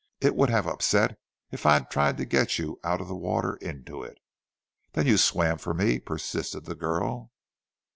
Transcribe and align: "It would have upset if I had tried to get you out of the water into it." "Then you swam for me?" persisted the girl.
"It 0.19 0.35
would 0.35 0.49
have 0.49 0.65
upset 0.65 1.19
if 1.51 1.63
I 1.67 1.73
had 1.73 1.91
tried 1.91 2.17
to 2.17 2.25
get 2.25 2.57
you 2.57 2.79
out 2.83 3.01
of 3.01 3.07
the 3.07 3.13
water 3.15 3.57
into 3.57 4.01
it." 4.01 4.17
"Then 4.93 5.05
you 5.05 5.15
swam 5.15 5.59
for 5.59 5.75
me?" 5.75 5.99
persisted 5.99 6.65
the 6.65 6.73
girl. 6.73 7.31